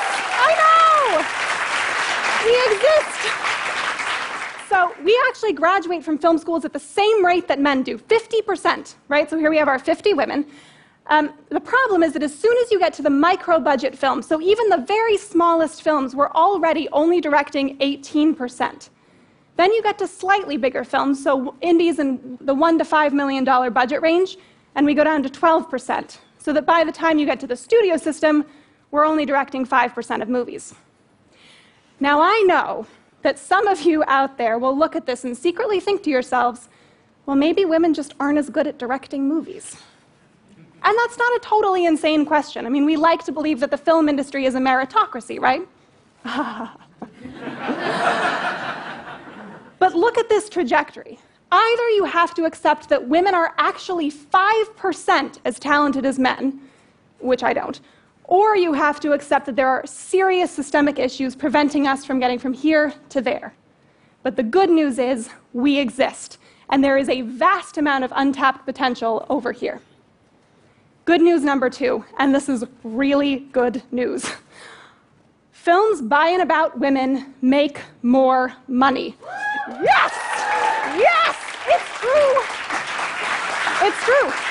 I 0.47 0.55
know! 0.61 1.51
We 2.45 2.53
exist. 2.73 3.21
So, 4.69 4.95
we 5.05 5.21
actually 5.29 5.53
graduate 5.53 6.05
from 6.05 6.17
film 6.19 6.39
schools 6.39 6.65
at 6.65 6.73
the 6.73 6.81
same 6.81 7.25
rate 7.25 7.49
that 7.49 7.59
men 7.59 7.83
do 7.83 7.99
50%, 7.99 8.95
right? 9.09 9.29
So, 9.29 9.39
here 9.39 9.51
we 9.51 9.57
have 9.59 9.69
our 9.69 9.79
50 9.79 10.15
women. 10.15 10.47
Um, 11.07 11.35
the 11.49 11.61
problem 11.61 12.05
is 12.05 12.13
that 12.13 12.23
as 12.23 12.33
soon 12.37 12.57
as 12.59 12.71
you 12.71 12.79
get 12.79 12.93
to 12.95 13.03
the 13.03 13.11
micro 13.11 13.59
budget 13.59 13.99
films, 13.99 14.27
so 14.27 14.41
even 14.41 14.69
the 14.69 14.85
very 14.87 15.17
smallest 15.17 15.83
films, 15.83 16.15
we're 16.15 16.31
already 16.31 16.89
only 16.93 17.21
directing 17.21 17.77
18%. 17.79 18.91
Then 19.57 19.73
you 19.73 19.83
get 19.83 19.99
to 19.99 20.07
slightly 20.07 20.57
bigger 20.57 20.85
films, 20.85 21.23
so 21.23 21.55
indies 21.61 21.99
in 21.99 22.39
the 22.41 22.55
one 22.55 22.79
to 22.79 22.85
five 22.85 23.13
million 23.13 23.43
dollar 23.43 23.71
budget 23.71 24.03
range, 24.03 24.39
and 24.77 24.87
we 24.87 24.95
go 24.95 25.03
down 25.03 25.23
to 25.25 25.29
12%. 25.29 26.19
So 26.39 26.53
that 26.53 26.65
by 26.65 26.85
the 26.85 26.93
time 26.93 27.19
you 27.19 27.27
get 27.27 27.41
to 27.41 27.47
the 27.47 27.57
studio 27.57 27.97
system, 27.97 28.47
we're 28.93 29.05
only 29.05 29.27
directing 29.27 29.67
5% 29.67 30.23
of 30.23 30.29
movies. 30.29 30.75
Now 32.01 32.21
I 32.23 32.43
know 32.47 32.87
that 33.23 33.39
some 33.39 33.69
of 33.69 33.83
you 33.83 34.03
out 34.07 34.39
there 34.39 34.59
will 34.59 34.77
look 34.77 34.97
at 34.97 35.05
this 35.05 35.25
and 35.25 35.37
secretly 35.37 35.79
think 35.81 36.03
to 36.05 36.11
yourselves, 36.11 36.71
well, 37.27 37.37
maybe 37.37 37.67
women 37.67 37.93
just 37.93 38.15
aren't 38.19 38.39
as 38.39 38.49
good 38.49 38.67
at 38.67 38.79
directing 38.79 39.29
movies. 39.29 39.77
And 40.83 40.99
that's 40.99 41.19
not 41.19 41.31
a 41.37 41.41
totally 41.43 41.85
insane 41.85 42.25
question. 42.25 42.65
I 42.65 42.71
mean, 42.71 42.87
we 42.87 42.97
like 42.97 43.23
to 43.27 43.33
believe 43.33 43.61
that 43.61 43.71
the 43.71 43.77
film 43.77 44.09
industry 44.09 44.47
is 44.47 44.55
a 44.55 44.59
meritocracy, 44.59 45.39
right? 45.39 45.69
but 49.79 49.95
look 49.95 50.17
at 50.17 50.31
this 50.31 50.49
trajectory. 50.49 51.19
Either 51.53 51.89
you 51.91 52.05
have 52.05 52.33
to 52.35 52.45
accept 52.45 52.89
that 52.89 53.09
women 53.09 53.35
are 53.35 53.55
actually 53.59 54.11
5% 54.11 55.39
as 55.45 55.59
talented 55.59 56.07
as 56.07 56.19
men, 56.19 56.61
which 57.19 57.43
I 57.43 57.53
don't, 57.53 57.79
or 58.31 58.57
you 58.57 58.73
have 58.73 59.01
to 59.01 59.13
accept 59.13 59.45
that 59.45 59.57
there 59.57 59.69
are 59.69 59.85
serious 59.85 60.53
systemic 60.53 60.99
issues 60.99 61.35
preventing 61.35 61.87
us 61.89 62.05
from 62.05 62.21
getting 62.21 62.39
from 62.39 62.53
here 62.53 62.95
to 63.09 63.21
there. 63.21 63.53
But 64.23 64.37
the 64.37 64.45
good 64.45 64.71
news 64.71 64.99
is 64.99 65.29
we 65.53 65.79
exist, 65.79 66.39
and 66.71 66.83
there 66.83 66.97
is 66.97 67.09
a 67.09 67.23
vast 67.23 67.77
amount 67.77 68.05
of 68.05 68.13
untapped 68.15 68.65
potential 68.65 69.27
over 69.29 69.51
here. 69.51 69.81
Good 71.07 71.21
news 71.21 71.43
number 71.43 71.69
two, 71.69 72.05
and 72.19 72.33
this 72.33 72.49
is 72.49 72.65
really 72.85 73.41
good 73.53 73.83
news. 73.91 74.31
Films 75.51 76.01
by 76.01 76.29
and 76.29 76.41
about 76.41 76.79
women 76.79 77.35
make 77.43 77.81
more 78.03 78.55
money. 78.69 79.17
Yes! 79.83 80.15
Yes! 80.97 81.37
It's 81.67 81.99
true! 81.99 82.59
It's 83.89 84.05
true. 84.05 84.50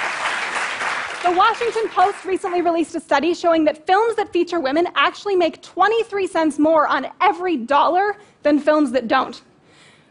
The 1.21 1.31
Washington 1.31 1.89
Post 1.89 2.23
recently 2.23 2.61
released 2.61 2.95
a 2.95 2.99
study 3.01 3.33
showing 3.33 3.65
that 3.65 3.85
films 3.85 4.15
that 4.15 4.31
feature 4.31 4.61
women 4.61 4.87
actually 4.95 5.35
make 5.35 5.61
23 5.61 6.25
cents 6.25 6.57
more 6.57 6.87
on 6.87 7.07
every 7.19 7.57
dollar 7.57 8.15
than 8.41 8.57
films 8.57 8.91
that 8.93 9.09
don't. 9.09 9.41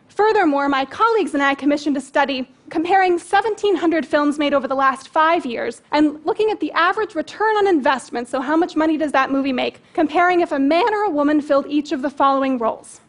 Furthermore, 0.08 0.68
my 0.68 0.84
colleagues 0.84 1.32
and 1.32 1.42
I 1.42 1.54
commissioned 1.54 1.96
a 1.96 2.00
study 2.02 2.46
comparing 2.68 3.12
1,700 3.12 4.04
films 4.04 4.38
made 4.38 4.52
over 4.52 4.68
the 4.68 4.74
last 4.74 5.08
five 5.08 5.46
years 5.46 5.80
and 5.92 6.22
looking 6.26 6.50
at 6.50 6.60
the 6.60 6.72
average 6.72 7.14
return 7.14 7.56
on 7.56 7.66
investment, 7.66 8.28
so 8.28 8.42
how 8.42 8.56
much 8.56 8.76
money 8.76 8.98
does 8.98 9.12
that 9.12 9.30
movie 9.30 9.52
make, 9.52 9.80
comparing 9.94 10.40
if 10.40 10.52
a 10.52 10.58
man 10.58 10.92
or 10.92 11.04
a 11.04 11.10
woman 11.10 11.40
filled 11.40 11.66
each 11.68 11.90
of 11.90 12.02
the 12.02 12.10
following 12.10 12.58
roles. 12.58 13.00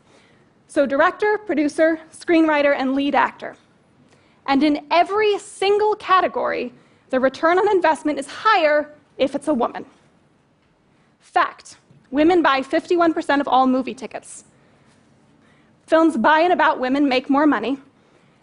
So, 0.68 0.86
director, 0.86 1.38
producer, 1.38 2.00
screenwriter, 2.14 2.74
and 2.78 2.96
lead 2.96 3.14
actor. 3.14 3.58
And 4.46 4.64
in 4.64 4.86
every 4.90 5.38
single 5.40 5.96
category, 5.96 6.72
the 7.10 7.20
return 7.20 7.58
on 7.58 7.70
investment 7.70 8.20
is 8.20 8.28
higher 8.28 8.94
if 9.18 9.36
it's 9.36 9.48
a 9.48 9.54
woman. 9.54 9.86
Fact 11.20 11.78
women 12.12 12.42
buy 12.42 12.62
51% 12.62 13.40
of 13.40 13.48
all 13.48 13.68
movie 13.68 13.94
tickets. 13.94 14.46
Films 15.86 16.18
by 16.18 16.40
and 16.40 16.54
about 16.54 16.80
women 16.80 17.08
make 17.08 17.30
more 17.30 17.46
money. 17.46 17.78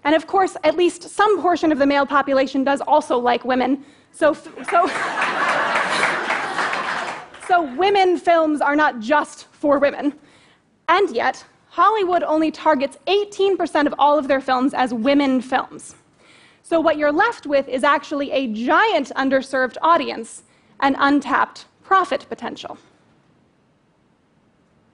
And 0.05 0.15
of 0.15 0.29
course, 0.29 0.57
at 0.63 0.77
least 0.77 1.03
some 1.03 1.41
portion 1.41 1.73
of 1.73 1.79
the 1.79 1.87
male 1.87 2.07
population 2.07 2.63
does 2.63 2.81
also 2.81 3.19
like 3.19 3.45
women. 3.45 3.85
So, 4.13 4.35
so, 4.35 4.87
so 7.49 7.75
women 7.77 8.19
films 8.19 8.61
are 8.61 8.77
not 8.77 9.01
just 9.01 9.47
for 9.53 9.81
women. 9.81 10.15
And 10.89 11.11
yet, 11.11 11.45
Hollywood 11.69 12.23
only 12.23 12.51
targets 12.51 12.97
18% 13.07 13.87
of 13.87 13.95
all 13.99 14.19
of 14.19 14.29
their 14.29 14.41
films 14.41 14.73
as 14.73 14.95
women 14.95 15.41
films. 15.41 15.97
So, 16.69 16.81
what 16.81 16.99
you're 16.99 17.13
left 17.13 17.47
with 17.47 17.69
is 17.69 17.85
actually 17.85 18.33
a 18.33 18.49
giant 18.49 19.13
underserved 19.15 19.77
audience 19.83 20.43
and 20.81 20.97
untapped 20.99 21.67
profit 21.85 22.27
potential. 22.29 22.77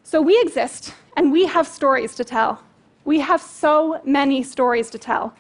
So, 0.02 0.20
we 0.20 0.38
exist 0.42 0.92
and 1.16 1.32
we 1.32 1.46
have 1.46 1.66
stories 1.66 2.14
to 2.16 2.24
tell. 2.24 2.62
We 3.06 3.20
have 3.20 3.40
so 3.40 4.02
many 4.04 4.42
stories 4.42 4.90
to 4.90 4.98
tell. 4.98 5.34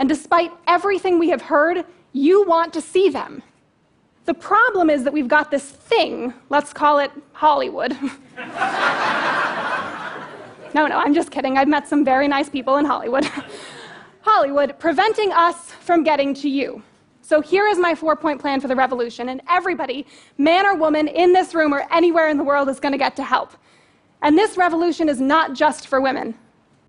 And 0.00 0.08
despite 0.08 0.50
everything 0.66 1.16
we 1.16 1.28
have 1.28 1.42
heard, 1.42 1.84
you 2.12 2.44
want 2.44 2.72
to 2.72 2.80
see 2.80 3.08
them. 3.08 3.44
The 4.24 4.34
problem 4.34 4.90
is 4.90 5.04
that 5.04 5.12
we've 5.12 5.28
got 5.28 5.52
this 5.52 5.70
thing, 5.70 6.34
let's 6.48 6.72
call 6.72 6.98
it 6.98 7.12
Hollywood. 7.34 7.92
no, 10.74 10.88
no, 10.88 10.98
I'm 10.98 11.14
just 11.14 11.30
kidding. 11.30 11.56
I've 11.56 11.68
met 11.68 11.86
some 11.86 12.04
very 12.04 12.26
nice 12.26 12.48
people 12.48 12.78
in 12.78 12.84
Hollywood. 12.84 13.30
Hollywood, 14.30 14.78
preventing 14.78 15.32
us 15.32 15.72
from 15.72 16.04
getting 16.04 16.34
to 16.34 16.50
you. 16.50 16.82
So 17.22 17.40
here 17.40 17.66
is 17.66 17.78
my 17.78 17.94
four 17.94 18.14
point 18.14 18.38
plan 18.38 18.60
for 18.60 18.68
the 18.68 18.76
revolution, 18.76 19.30
and 19.30 19.40
everybody, 19.48 20.06
man 20.36 20.66
or 20.66 20.76
woman, 20.76 21.08
in 21.08 21.32
this 21.32 21.54
room 21.54 21.72
or 21.72 21.86
anywhere 21.90 22.28
in 22.28 22.36
the 22.36 22.44
world 22.44 22.68
is 22.68 22.78
going 22.78 22.92
to 22.92 22.98
get 22.98 23.16
to 23.16 23.24
help. 23.24 23.52
And 24.20 24.36
this 24.36 24.58
revolution 24.58 25.08
is 25.08 25.18
not 25.18 25.54
just 25.54 25.86
for 25.86 26.02
women. 26.02 26.34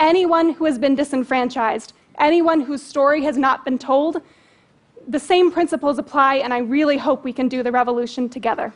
Anyone 0.02 0.52
who 0.52 0.66
has 0.66 0.78
been 0.78 0.96
disenfranchised, 0.96 1.94
anyone 2.18 2.60
whose 2.60 2.84
story 2.84 3.24
has 3.24 3.38
not 3.38 3.64
been 3.64 3.78
told, 3.78 4.22
the 5.08 5.20
same 5.20 5.50
principles 5.50 5.98
apply, 5.98 6.36
and 6.36 6.54
I 6.54 6.58
really 6.58 6.98
hope 6.98 7.24
we 7.24 7.32
can 7.32 7.48
do 7.48 7.64
the 7.64 7.72
revolution 7.72 8.28
together. 8.28 8.74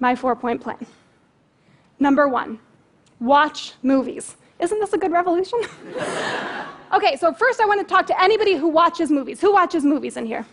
My 0.00 0.16
four 0.16 0.34
point 0.34 0.62
plan. 0.62 0.86
Number 1.98 2.26
one, 2.26 2.58
watch 3.20 3.74
movies. 3.82 4.36
Isn't 4.60 4.80
this 4.80 4.92
a 4.92 4.98
good 4.98 5.12
revolution? 5.12 5.60
okay, 6.92 7.16
so 7.16 7.32
first 7.32 7.60
I 7.60 7.66
want 7.66 7.80
to 7.80 7.86
talk 7.86 8.06
to 8.06 8.22
anybody 8.22 8.54
who 8.54 8.68
watches 8.68 9.10
movies. 9.10 9.40
Who 9.40 9.52
watches 9.52 9.84
movies 9.84 10.16
in 10.16 10.26
here? 10.26 10.46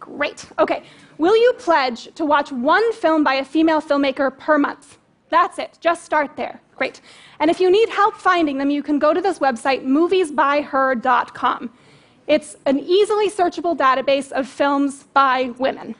Great. 0.00 0.46
Okay, 0.58 0.82
will 1.18 1.36
you 1.36 1.52
pledge 1.58 2.12
to 2.14 2.24
watch 2.24 2.50
one 2.50 2.92
film 2.92 3.22
by 3.22 3.34
a 3.34 3.44
female 3.44 3.80
filmmaker 3.80 4.36
per 4.36 4.58
month? 4.58 4.98
That's 5.30 5.58
it. 5.58 5.78
Just 5.80 6.04
start 6.04 6.36
there. 6.36 6.60
Great. 6.76 7.00
And 7.38 7.50
if 7.50 7.60
you 7.60 7.70
need 7.70 7.88
help 7.88 8.16
finding 8.16 8.58
them, 8.58 8.68
you 8.70 8.82
can 8.82 8.98
go 8.98 9.14
to 9.14 9.20
this 9.20 9.38
website, 9.38 9.84
moviesbyher.com. 9.84 11.70
It's 12.26 12.56
an 12.66 12.78
easily 12.80 13.30
searchable 13.30 13.76
database 13.76 14.32
of 14.32 14.48
films 14.48 15.04
by 15.14 15.52
women. 15.58 15.94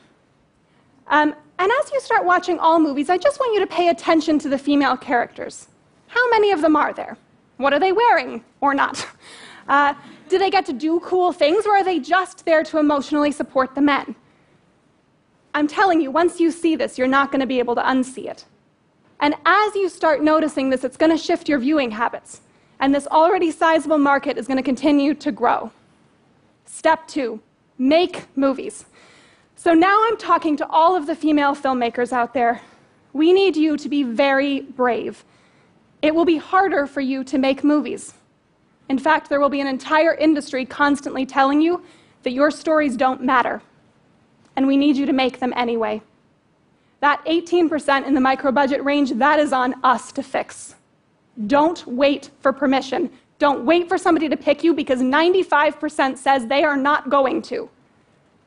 Um, 1.07 1.35
and 1.59 1.71
as 1.81 1.91
you 1.91 1.99
start 1.99 2.25
watching 2.25 2.59
all 2.59 2.79
movies, 2.79 3.09
I 3.09 3.17
just 3.17 3.39
want 3.39 3.53
you 3.53 3.59
to 3.61 3.67
pay 3.67 3.89
attention 3.89 4.39
to 4.39 4.49
the 4.49 4.57
female 4.57 4.97
characters. 4.97 5.67
How 6.13 6.29
many 6.29 6.51
of 6.51 6.61
them 6.61 6.75
are 6.75 6.93
there? 6.93 7.17
What 7.57 7.73
are 7.73 7.79
they 7.79 7.91
wearing 7.91 8.43
or 8.61 8.73
not? 8.73 9.05
Uh, 9.67 9.93
do 10.27 10.37
they 10.37 10.49
get 10.49 10.65
to 10.65 10.73
do 10.73 10.99
cool 10.99 11.31
things, 11.31 11.65
or 11.65 11.77
are 11.77 11.85
they 11.85 11.97
just 11.97 12.43
there 12.45 12.63
to 12.63 12.79
emotionally 12.79 13.31
support 13.31 13.75
the 13.75 13.81
men? 13.81 14.13
I'm 15.53 15.67
telling 15.67 16.01
you, 16.01 16.11
once 16.11 16.39
you 16.39 16.51
see 16.51 16.75
this, 16.75 16.97
you're 16.97 17.07
not 17.07 17.31
going 17.31 17.39
to 17.39 17.47
be 17.47 17.59
able 17.59 17.75
to 17.75 17.81
unsee 17.81 18.29
it. 18.29 18.43
And 19.21 19.35
as 19.45 19.75
you 19.75 19.87
start 19.87 20.21
noticing 20.21 20.69
this, 20.69 20.83
it's 20.83 20.97
going 20.97 21.11
to 21.11 21.17
shift 21.17 21.47
your 21.47 21.59
viewing 21.59 21.91
habits. 21.91 22.41
And 22.81 22.93
this 22.93 23.07
already 23.07 23.51
sizable 23.51 23.99
market 23.99 24.37
is 24.37 24.47
going 24.47 24.57
to 24.57 24.63
continue 24.63 25.13
to 25.13 25.31
grow. 25.31 25.71
Step 26.65 27.07
two 27.07 27.39
make 27.77 28.25
movies. 28.35 28.85
So 29.55 29.73
now 29.73 29.97
I'm 30.07 30.17
talking 30.17 30.57
to 30.57 30.67
all 30.67 30.95
of 30.95 31.07
the 31.07 31.15
female 31.15 31.55
filmmakers 31.55 32.11
out 32.11 32.33
there. 32.33 32.59
We 33.13 33.31
need 33.31 33.55
you 33.55 33.77
to 33.77 33.87
be 33.87 34.03
very 34.03 34.61
brave. 34.61 35.23
It 36.03 36.13
will 36.13 36.25
be 36.25 36.37
harder 36.37 36.85
for 36.85 37.01
you 37.01 37.23
to 37.23 37.37
make 37.37 37.63
movies. 37.63 38.13
In 38.89 38.99
fact, 38.99 39.29
there 39.29 39.39
will 39.39 39.49
be 39.49 39.61
an 39.61 39.67
entire 39.67 40.13
industry 40.13 40.65
constantly 40.65 41.25
telling 41.25 41.61
you 41.61 41.81
that 42.23 42.31
your 42.31 42.51
stories 42.51 42.97
don't 42.97 43.21
matter. 43.23 43.61
And 44.57 44.67
we 44.67 44.75
need 44.75 44.97
you 44.97 45.05
to 45.05 45.13
make 45.13 45.39
them 45.39 45.53
anyway. 45.55 46.01
That 46.99 47.23
18% 47.25 48.05
in 48.05 48.13
the 48.13 48.21
micro 48.21 48.51
budget 48.51 48.83
range, 48.83 49.13
that 49.13 49.39
is 49.39 49.53
on 49.53 49.75
us 49.83 50.11
to 50.11 50.21
fix. 50.21 50.75
Don't 51.47 51.87
wait 51.87 52.29
for 52.41 52.51
permission. 52.51 53.09
Don't 53.39 53.65
wait 53.65 53.87
for 53.87 53.97
somebody 53.97 54.27
to 54.27 54.37
pick 54.37 54.61
you 54.63 54.73
because 54.73 54.99
95% 54.99 56.17
says 56.17 56.47
they 56.47 56.63
are 56.65 56.77
not 56.77 57.09
going 57.09 57.41
to. 57.43 57.69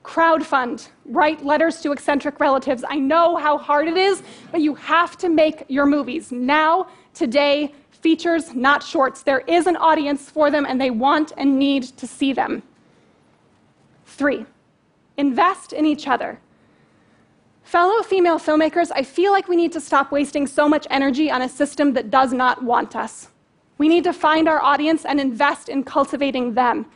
Crowdfund, 0.05 0.89
write 1.07 1.45
letters 1.45 1.81
to 1.81 1.91
eccentric 1.91 2.39
relatives. 2.39 2.85
I 2.89 2.97
know 2.97 3.37
how 3.37 3.59
hard 3.59 3.89
it 3.89 3.97
is, 3.97 4.23
but 4.53 4.61
you 4.61 4.75
have 4.77 5.17
to 5.19 5.29
make 5.29 5.65
your 5.69 5.85
movies 5.85 6.31
now, 6.31 6.87
today, 7.17 7.73
features, 7.91 8.55
not 8.55 8.83
shorts. 8.83 9.23
There 9.23 9.41
is 9.41 9.67
an 9.67 9.77
audience 9.77 10.31
for 10.31 10.51
them, 10.51 10.67
and 10.67 10.81
they 10.81 10.91
want 10.91 11.33
and 11.37 11.59
need 11.59 11.83
to 11.83 12.07
see 12.07 12.33
them. 12.33 12.63
Three, 14.05 14.47
invest 15.17 15.73
in 15.73 15.87
each 15.87 16.07
other. 16.07 16.39
Fellow 17.65 18.03
female 18.03 18.39
filmmakers, 18.39 18.93
I 18.95 19.03
feel 19.03 19.33
like 19.33 19.49
we 19.49 19.57
need 19.57 19.73
to 19.73 19.81
stop 19.81 20.13
wasting 20.13 20.47
so 20.47 20.69
much 20.69 20.87
energy 20.89 21.31
on 21.31 21.43
a 21.43 21.49
system 21.49 21.95
that 21.95 22.11
does 22.11 22.33
not 22.33 22.63
want 22.63 22.95
us. 22.95 23.29
We 23.79 23.89
need 23.89 24.05
to 24.05 24.13
find 24.13 24.49
our 24.49 24.63
audience 24.63 25.05
and 25.05 25.21
invest 25.21 25.69
in 25.69 25.83
cultivating 25.83 26.55
them. 26.55 26.87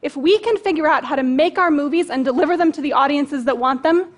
If 0.00 0.16
we 0.16 0.38
can 0.38 0.56
figure 0.56 0.86
out 0.86 1.04
how 1.04 1.16
to 1.16 1.22
make 1.22 1.58
our 1.58 1.70
movies 1.70 2.10
and 2.10 2.24
deliver 2.24 2.56
them 2.56 2.72
to 2.72 2.80
the 2.80 2.92
audiences 2.92 3.44
that 3.44 3.58
want 3.58 3.82
them, 3.82 4.12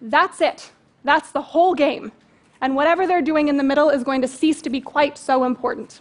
that's 0.00 0.40
it. 0.40 0.70
That's 1.04 1.32
the 1.32 1.42
whole 1.42 1.74
game. 1.74 2.12
And 2.60 2.74
whatever 2.74 3.06
they're 3.06 3.22
doing 3.22 3.48
in 3.48 3.56
the 3.56 3.62
middle 3.62 3.88
is 3.88 4.02
going 4.02 4.22
to 4.22 4.28
cease 4.28 4.60
to 4.62 4.70
be 4.70 4.80
quite 4.80 5.16
so 5.16 5.44
important. 5.44 6.00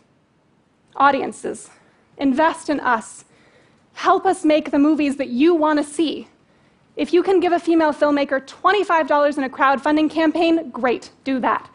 Audiences, 0.96 1.70
invest 2.18 2.70
in 2.70 2.80
us. 2.80 3.26
Help 3.94 4.26
us 4.26 4.44
make 4.44 4.72
the 4.72 4.80
movies 4.80 5.18
that 5.18 5.30
you 5.30 5.54
want 5.54 5.80
to 5.80 5.84
see. 5.84 6.28
If 6.96 7.14
you 7.14 7.22
can 7.22 7.40
give 7.40 7.54
a 7.54 7.60
female 7.60 7.94
filmmaker 7.94 8.46
$25 8.46 9.38
in 9.38 9.44
a 9.44 9.50
crowdfunding 9.50 10.10
campaign, 10.10 10.72
great, 10.72 11.12
do 11.24 11.40
that. 11.40 11.70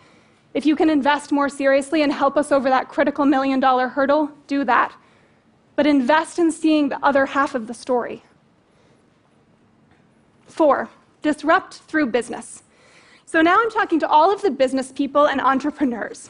If 0.53 0.67
you 0.67 0.77
can 0.77 0.91
invest 0.91 1.33
more 1.33 1.49
seriously 1.49 2.03
and 2.03 2.13
help 2.13 2.37
us 2.37 2.53
over 2.53 2.69
that 2.69 2.89
critical 2.89 3.25
million 3.25 3.61
dollar 3.61 3.89
hurdle, 3.89 4.33
do 4.47 4.65
that. 4.65 4.93
But 5.77 5.87
invest 5.87 6.39
in 6.39 6.53
seeing 6.53 6.89
the 6.89 7.03
other 7.05 7.27
half 7.27 7.55
of 7.55 7.67
the 7.67 7.75
story. 7.75 8.23
Four, 10.47 10.91
disrupt 11.23 11.75
through 11.75 12.07
business. 12.07 12.63
So 13.33 13.41
now 13.41 13.57
I'm 13.59 13.71
talking 13.71 13.99
to 14.01 14.09
all 14.09 14.31
of 14.31 14.43
the 14.43 14.51
business 14.51 14.93
people 14.93 15.27
and 15.27 15.41
entrepreneurs. 15.41 16.29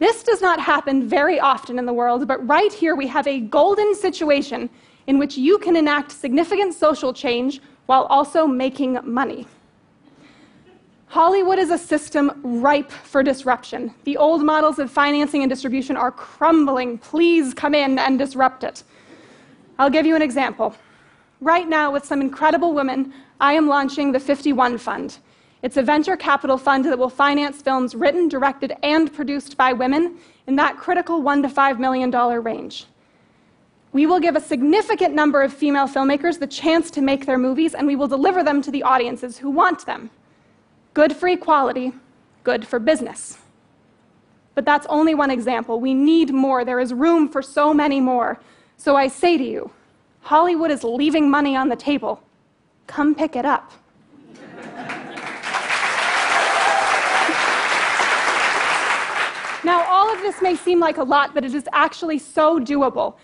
This 0.00 0.24
does 0.24 0.42
not 0.42 0.58
happen 0.58 1.08
very 1.08 1.38
often 1.38 1.78
in 1.78 1.86
the 1.86 1.92
world, 1.92 2.26
but 2.26 2.44
right 2.44 2.72
here 2.72 2.96
we 2.96 3.06
have 3.06 3.28
a 3.28 3.38
golden 3.38 3.94
situation 3.94 4.68
in 5.06 5.20
which 5.20 5.38
you 5.38 5.58
can 5.58 5.76
enact 5.76 6.10
significant 6.10 6.74
social 6.74 7.12
change 7.12 7.60
while 7.86 8.02
also 8.06 8.48
making 8.48 8.98
money. 9.04 9.46
Hollywood 11.06 11.60
is 11.60 11.70
a 11.70 11.78
system 11.78 12.32
ripe 12.42 12.90
for 12.90 13.22
disruption. 13.22 13.94
The 14.02 14.16
old 14.16 14.42
models 14.42 14.80
of 14.80 14.90
financing 14.90 15.44
and 15.44 15.48
distribution 15.48 15.96
are 15.96 16.10
crumbling. 16.10 16.98
Please 16.98 17.54
come 17.54 17.76
in 17.76 17.96
and 17.96 18.18
disrupt 18.18 18.64
it. 18.64 18.82
I'll 19.78 19.88
give 19.88 20.04
you 20.04 20.16
an 20.16 20.22
example. 20.22 20.74
Right 21.40 21.68
now, 21.68 21.92
with 21.92 22.04
some 22.04 22.20
incredible 22.20 22.74
women, 22.74 23.14
I 23.40 23.52
am 23.52 23.68
launching 23.68 24.10
the 24.10 24.18
51 24.18 24.78
Fund. 24.78 25.18
It's 25.62 25.76
a 25.76 25.82
venture 25.82 26.16
capital 26.16 26.56
fund 26.56 26.84
that 26.84 26.98
will 26.98 27.08
finance 27.08 27.60
films 27.60 27.94
written, 27.94 28.28
directed, 28.28 28.74
and 28.82 29.12
produced 29.12 29.56
by 29.56 29.72
women 29.72 30.18
in 30.46 30.54
that 30.56 30.76
critical 30.76 31.20
one 31.20 31.42
to 31.42 31.48
five 31.48 31.80
million 31.80 32.10
dollar 32.10 32.40
range. 32.40 32.86
We 33.92 34.06
will 34.06 34.20
give 34.20 34.36
a 34.36 34.40
significant 34.40 35.14
number 35.14 35.42
of 35.42 35.52
female 35.52 35.88
filmmakers 35.88 36.38
the 36.38 36.46
chance 36.46 36.90
to 36.92 37.00
make 37.00 37.26
their 37.26 37.38
movies, 37.38 37.74
and 37.74 37.86
we 37.86 37.96
will 37.96 38.06
deliver 38.06 38.44
them 38.44 38.62
to 38.62 38.70
the 38.70 38.82
audiences 38.82 39.38
who 39.38 39.50
want 39.50 39.84
them. 39.86 40.10
Good 40.94 41.16
for 41.16 41.28
equality, 41.28 41.92
good 42.44 42.66
for 42.66 42.78
business. 42.78 43.38
But 44.54 44.64
that's 44.64 44.86
only 44.88 45.14
one 45.14 45.30
example. 45.30 45.80
We 45.80 45.94
need 45.94 46.32
more. 46.32 46.64
There 46.64 46.80
is 46.80 46.92
room 46.92 47.28
for 47.28 47.42
so 47.42 47.72
many 47.72 48.00
more. 48.00 48.38
So 48.76 48.94
I 48.94 49.08
say 49.08 49.36
to 49.38 49.44
you 49.44 49.70
Hollywood 50.20 50.70
is 50.70 50.84
leaving 50.84 51.30
money 51.30 51.56
on 51.56 51.68
the 51.68 51.76
table. 51.76 52.22
Come 52.86 53.14
pick 53.14 53.34
it 53.34 53.44
up. 53.44 53.72
Now, 59.64 59.84
all 59.88 60.12
of 60.12 60.17
this 60.28 60.42
may 60.42 60.54
seem 60.54 60.78
like 60.78 60.98
a 60.98 61.02
lot, 61.02 61.32
but 61.32 61.42
it 61.42 61.54
is 61.54 61.66
actually 61.72 62.18
so 62.18 62.60
doable. 62.60 63.14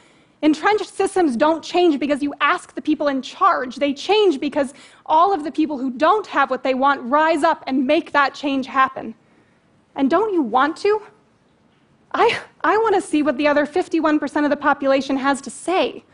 Entrenched 0.40 0.88
systems 0.88 1.36
don't 1.36 1.62
change 1.62 2.00
because 2.00 2.22
you 2.22 2.32
ask 2.40 2.74
the 2.74 2.80
people 2.80 3.08
in 3.08 3.20
charge. 3.20 3.76
They 3.76 3.92
change 3.92 4.40
because 4.40 4.72
all 5.04 5.30
of 5.30 5.44
the 5.44 5.52
people 5.52 5.76
who 5.76 5.90
don't 5.90 6.26
have 6.26 6.48
what 6.48 6.62
they 6.62 6.72
want 6.72 7.02
rise 7.02 7.42
up 7.42 7.62
and 7.66 7.86
make 7.86 8.12
that 8.12 8.34
change 8.34 8.66
happen. 8.66 9.14
And 9.96 10.08
don't 10.08 10.32
you 10.32 10.40
want 10.40 10.78
to? 10.78 11.02
I, 12.14 12.40
I 12.62 12.78
want 12.78 12.94
to 12.94 13.02
see 13.02 13.22
what 13.22 13.36
the 13.36 13.48
other 13.48 13.66
51% 13.66 14.44
of 14.44 14.50
the 14.50 14.56
population 14.56 15.18
has 15.18 15.42
to 15.42 15.50
say. 15.50 16.04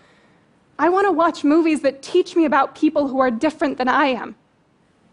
I 0.76 0.88
want 0.88 1.06
to 1.06 1.12
watch 1.12 1.44
movies 1.44 1.82
that 1.82 2.02
teach 2.02 2.34
me 2.34 2.46
about 2.46 2.74
people 2.74 3.06
who 3.06 3.20
are 3.20 3.30
different 3.30 3.78
than 3.78 3.86
I 3.86 4.06
am. 4.06 4.34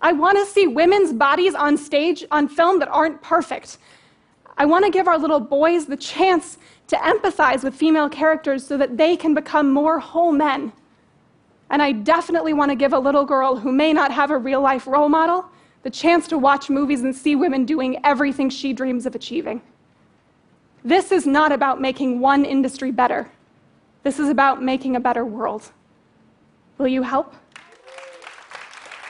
I 0.01 0.13
want 0.13 0.39
to 0.39 0.46
see 0.46 0.65
women's 0.65 1.13
bodies 1.13 1.53
on 1.53 1.77
stage, 1.77 2.25
on 2.31 2.48
film 2.48 2.79
that 2.79 2.88
aren't 2.88 3.22
perfect. 3.22 3.77
I 4.58 4.66
want 4.66 4.86
to 4.86 4.92
give 4.92 5.08
our 5.08 5.18
little 5.18 5.40
boys 5.40 5.86
the 5.86 5.98
chance 5.98 6.58
to 6.88 6.96
empathize 6.98 7.64
with 7.64 7.76
female 7.76 8.10
characters 8.10 8.66
so 8.66 8.78
that 8.78 8.98
they 8.98 9.16
can 9.16 9.34
become 9.34 9.72
more 9.72 10.00
whole 10.00 10.32
men. 10.32 10.74
And 11.70 11.82
I 11.82 11.92
definitely 11.92 12.54
want 12.54 12.72
to 12.72 12.76
give 12.76 12.94
a 12.94 13.00
little 13.00 13.26
girl 13.26 13.58
who 13.58 13.72
may 13.72 13.94
not 13.94 14.12
have 14.12 14.32
a 14.32 14.38
real 14.38 14.62
life 14.62 14.88
role 14.88 15.10
model 15.10 15.46
the 15.84 15.90
chance 15.92 16.28
to 16.28 16.38
watch 16.38 16.70
movies 16.70 17.02
and 17.02 17.16
see 17.16 17.36
women 17.36 17.64
doing 17.64 18.00
everything 18.04 18.50
she 18.50 18.74
dreams 18.74 19.06
of 19.06 19.16
achieving. 19.16 19.62
This 20.84 21.12
is 21.12 21.28
not 21.28 21.52
about 21.52 21.80
making 21.80 22.20
one 22.20 22.44
industry 22.44 22.92
better. 22.92 23.30
This 24.04 24.20
is 24.20 24.30
about 24.30 24.62
making 24.62 24.96
a 24.96 25.00
better 25.00 25.24
world. 25.24 25.72
Will 26.78 26.88
you 26.88 27.04
help? 27.04 27.34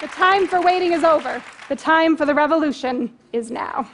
The 0.02 0.08
time 0.08 0.48
for 0.48 0.62
waiting 0.62 0.94
is 0.94 1.04
over. 1.04 1.42
The 1.70 1.76
time 1.76 2.16
for 2.18 2.26
the 2.26 2.36
revolution 2.36 3.18
is 3.34 3.50
now. 3.50 3.90